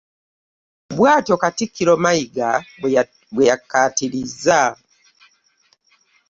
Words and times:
Bwatyo 0.97 1.35
Katikkiro 1.41 1.93
Mayiga 2.03 2.49
bwe 3.31 3.43
yakkaatirizza. 3.49 4.61